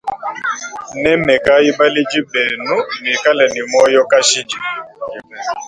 Nemekayi 1.01 1.71
baledi 1.77 2.19
benu 2.31 2.75
nuikale 3.03 3.45
ne 3.53 3.61
moyo 3.71 4.01
kashidi. 4.11 4.57